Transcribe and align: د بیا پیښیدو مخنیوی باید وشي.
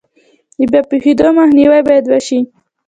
د 0.59 0.61
بیا 0.71 0.81
پیښیدو 0.91 1.27
مخنیوی 1.39 1.81
باید 1.87 2.05
وشي. 2.07 2.39